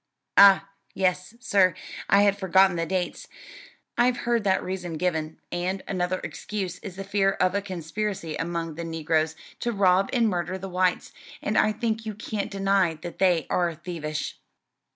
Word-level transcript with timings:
]"Ah, 0.37 0.67
yes, 0.95 1.35
sir, 1.39 1.75
I 2.09 2.23
had 2.23 2.35
forgotten 2.35 2.75
the 2.75 2.87
dates; 2.87 3.27
I've 3.99 4.17
heard 4.25 4.43
that 4.45 4.63
reason 4.63 4.93
given; 4.95 5.39
and 5.51 5.83
another 5.87 6.19
excuse 6.23 6.79
is 6.79 6.95
the 6.95 7.03
fear 7.03 7.33
of 7.33 7.53
a 7.53 7.61
conspiracy 7.61 8.35
among 8.35 8.73
the 8.73 8.83
negroes 8.83 9.35
to 9.59 9.71
rob 9.71 10.09
and 10.11 10.27
murder 10.27 10.57
the 10.57 10.67
whites: 10.69 11.11
and 11.39 11.55
I 11.55 11.71
think 11.71 12.03
you 12.07 12.15
can't 12.15 12.49
deny 12.49 12.95
that 12.95 13.19
they 13.19 13.45
are 13.51 13.75
thievish." 13.75 14.39